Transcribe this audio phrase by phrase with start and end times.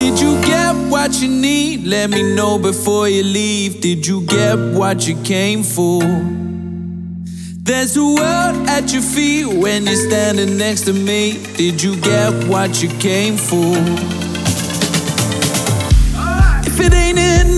[0.00, 1.84] Did you get what you need?
[1.84, 3.80] Let me know before you leave.
[3.80, 6.00] Did you get what you came for?
[7.64, 11.42] There's a world at your feet when you're standing next to me.
[11.56, 13.72] Did you get what you came for?
[16.14, 16.62] Right.
[16.64, 17.57] If it ain't enough.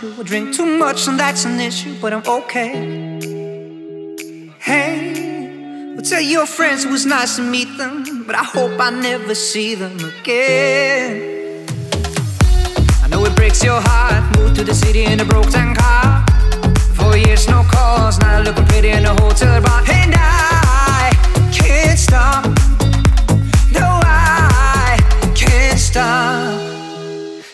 [0.00, 2.72] Drink too much and that's an issue, but I'm okay.
[4.58, 8.90] Hey, well, tell your friends it was nice to meet them, but I hope I
[8.90, 11.66] never see them again.
[13.02, 16.26] I know it breaks your heart, moved to the city in a broken car.
[16.94, 19.82] Four years, no calls, now looking pretty in a hotel bar.
[19.88, 21.12] And I
[21.52, 22.44] can't stop,
[23.72, 24.98] no, I
[25.36, 26.63] can't stop.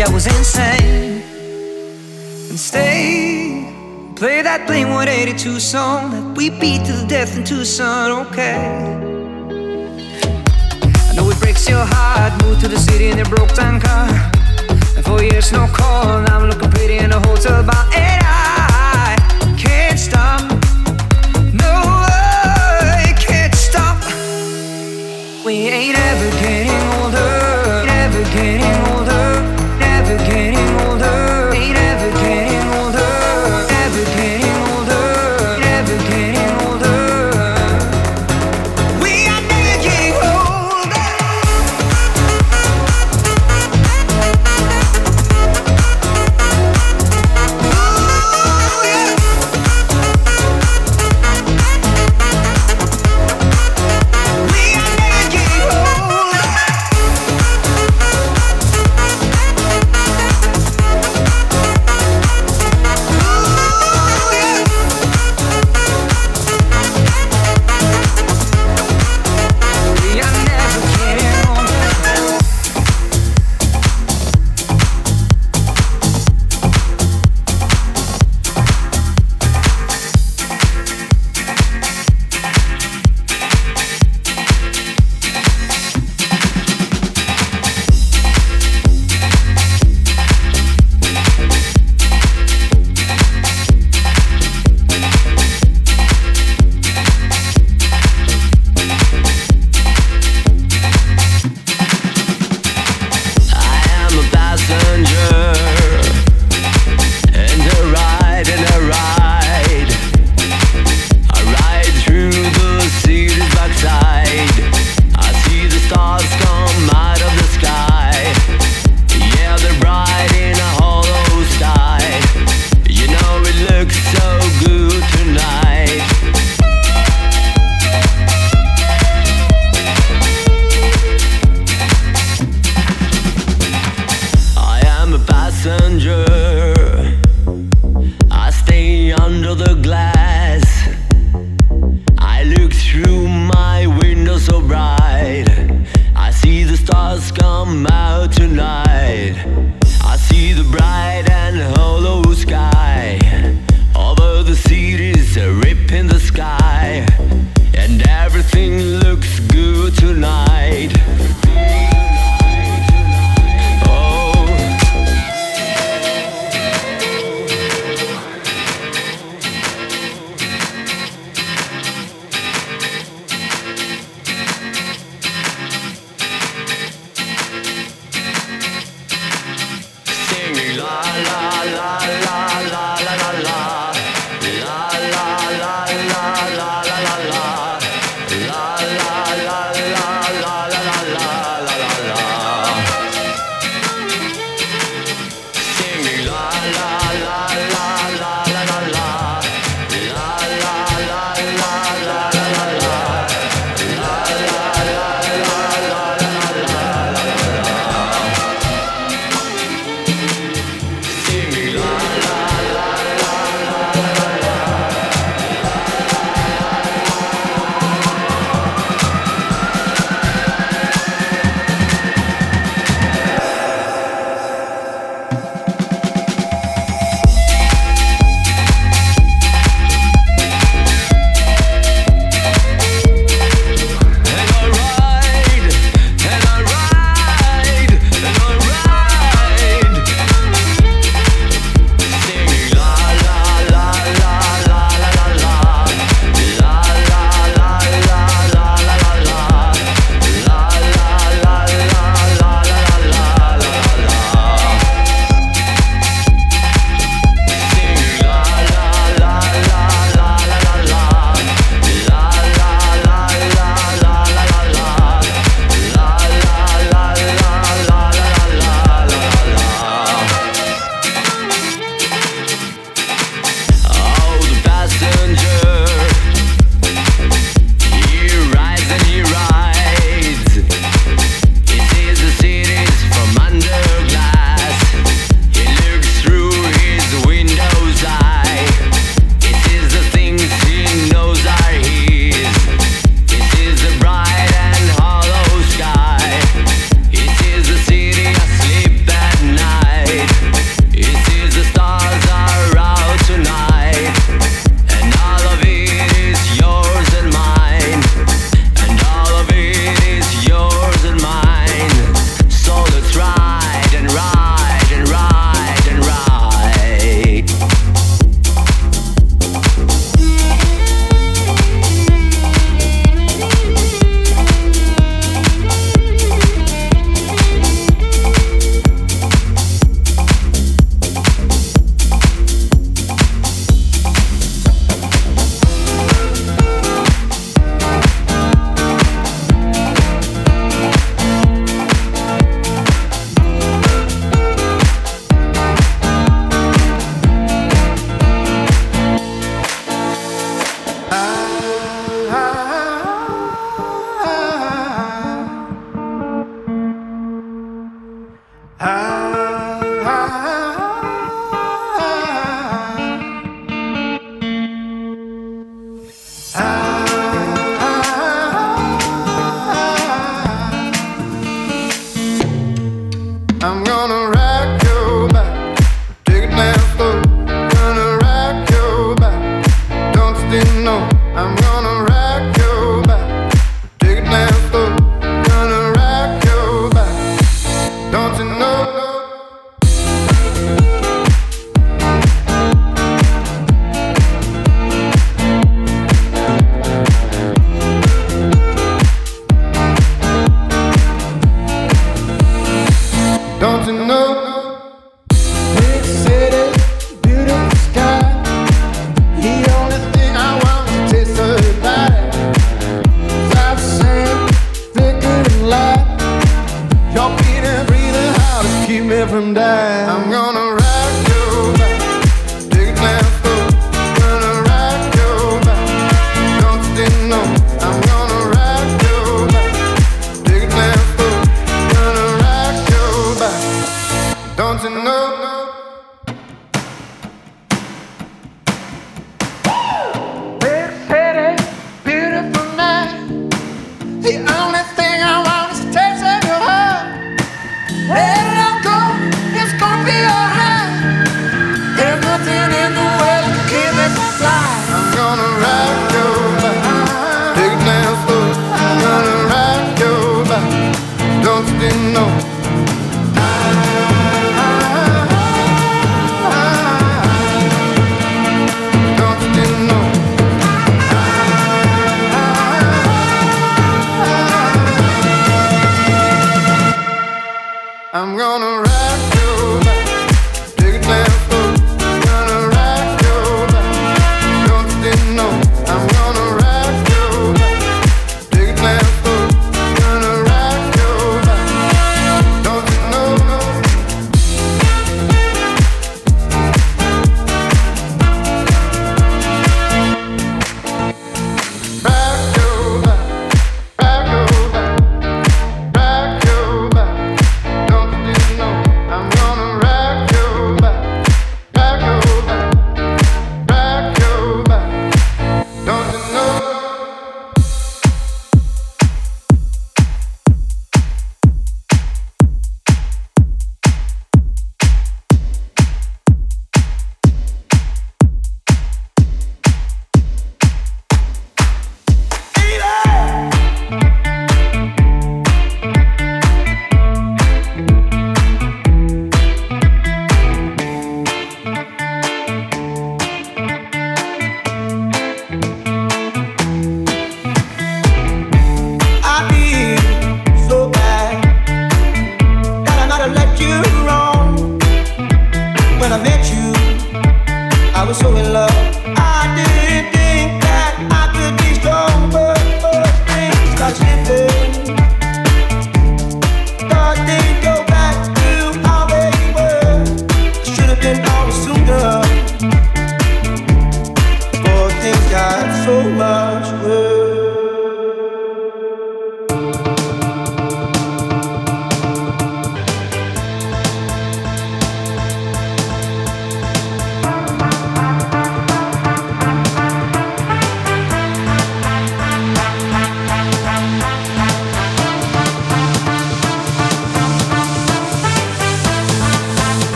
[0.00, 1.22] I was insane.
[2.50, 3.66] And stay,
[4.14, 8.62] play that Blink 182 song that we beat to the death in Tucson, okay?
[10.94, 12.40] I know it breaks your heart.
[12.44, 14.06] Moved to the city in a broke down car.
[14.94, 16.22] And for years, no call.
[16.22, 17.84] Now I'm looking pretty in a hotel bar.
[17.92, 19.16] And I
[19.58, 20.42] can't stop.
[21.52, 23.98] No, I can't stop.
[25.44, 26.67] We ain't ever getting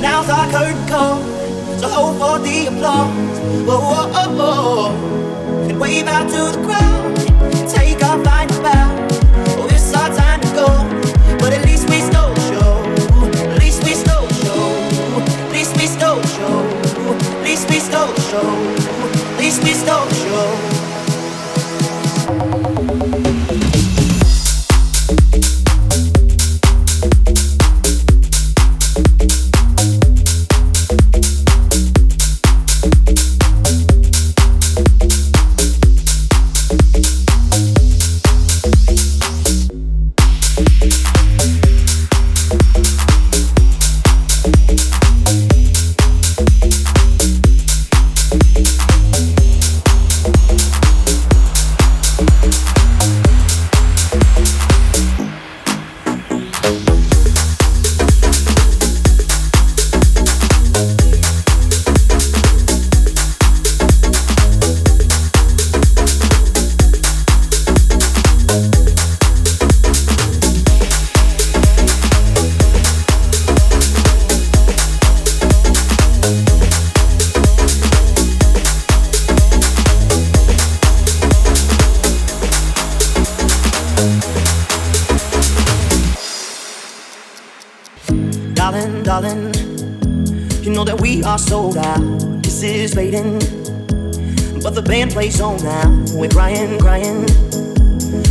[0.00, 1.20] now's our curtain call.
[1.78, 3.38] So hold for the applause.
[3.66, 5.68] Whoa, whoa, whoa, whoa.
[5.68, 6.87] And wave out to the crowd.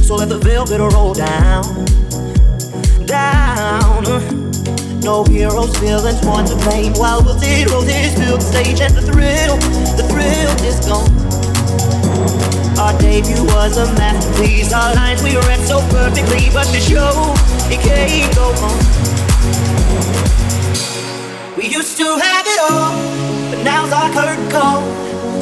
[0.02, 1.64] So let the velvet roll down,
[3.06, 4.04] down.
[5.02, 6.94] No heroes, villains, one to blame.
[6.94, 9.58] While we'll zeros is fill the stage, and the thrill,
[9.96, 11.12] the thrill is gone.
[12.78, 14.74] Our debut was a masterpiece.
[14.74, 17.34] Our lines we read so perfectly, but the show
[17.72, 18.78] it can't go on.
[21.56, 22.92] We used to have it all,
[23.50, 25.07] but now's our curtain call.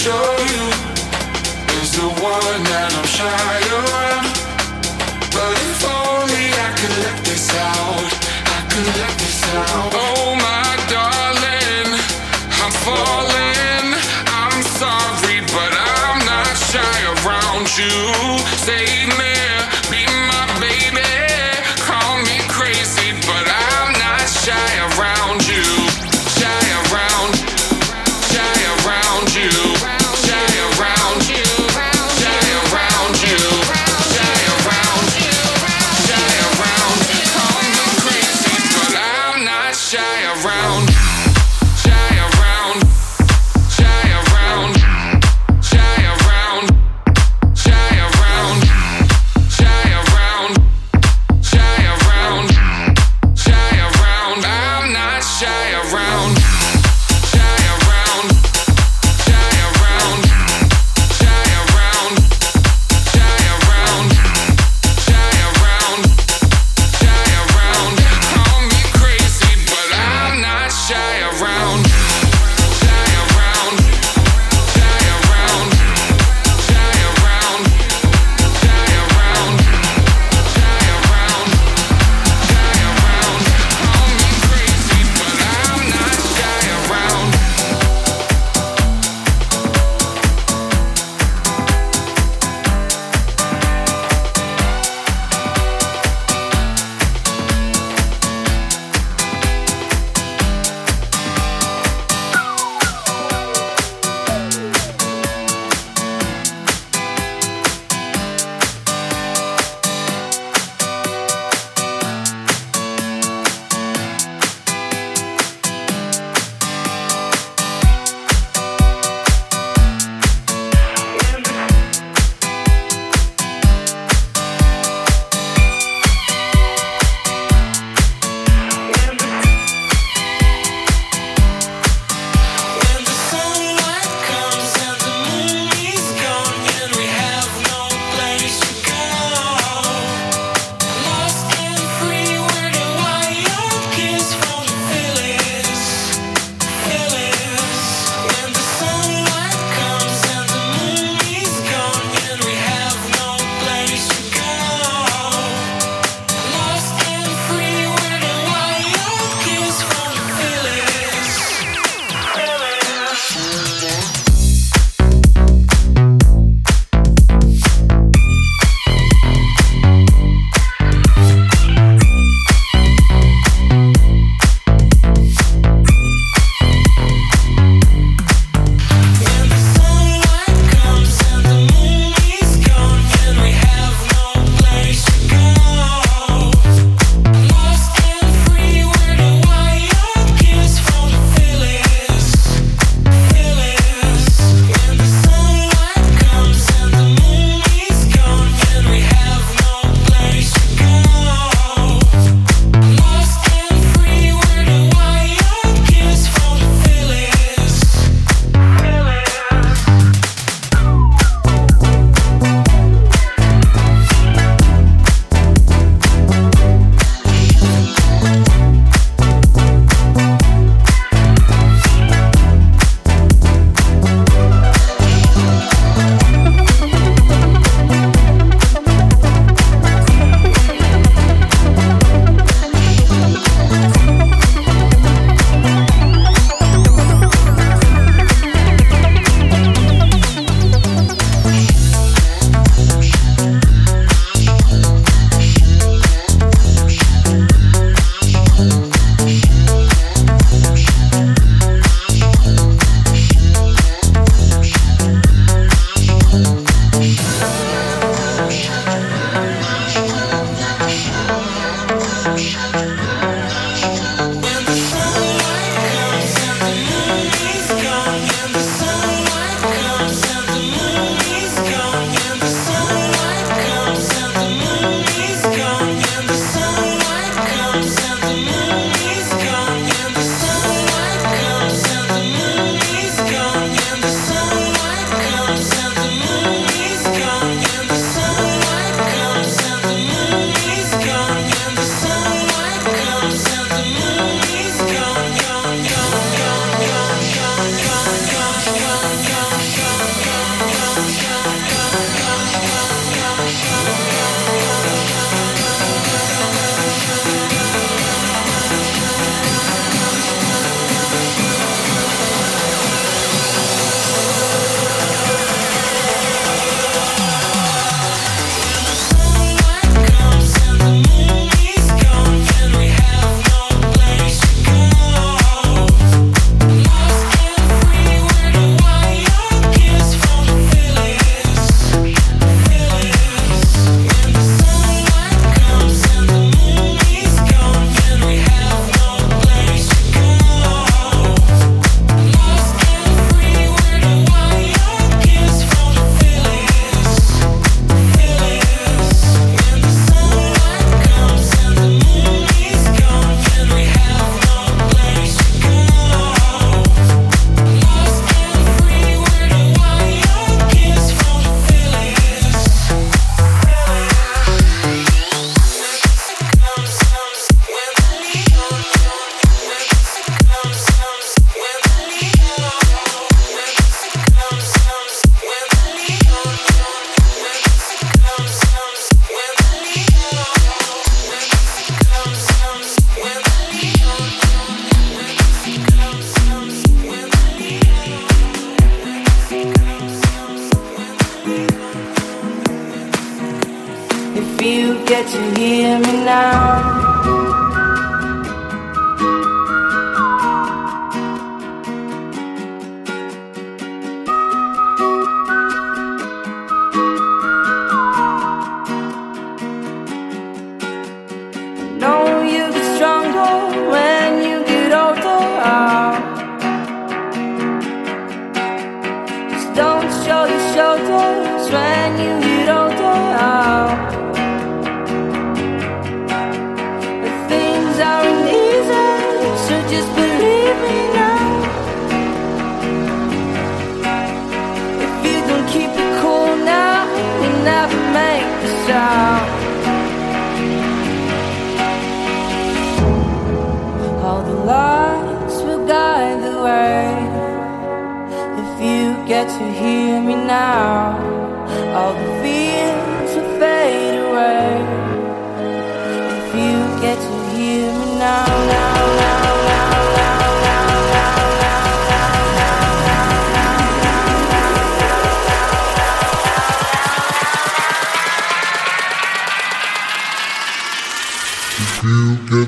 [0.00, 0.64] show you
[1.82, 4.32] is the one that I'm shy around.
[5.28, 8.08] But if only I could let this out,
[8.56, 10.09] I could let this out.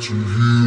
[0.02, 0.61] that you hear.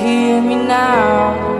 [0.00, 1.52] hear me now.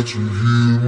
[0.00, 0.79] that you hear